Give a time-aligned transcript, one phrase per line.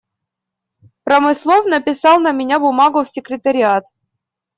[1.05, 3.85] Промыслов написал на меня бумагу в Секретариат.